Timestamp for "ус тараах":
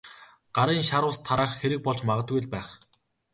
1.09-1.51